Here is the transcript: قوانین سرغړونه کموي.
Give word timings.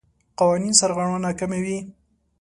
قوانین 0.39 0.73
سرغړونه 0.79 1.29
کموي. 1.39 1.77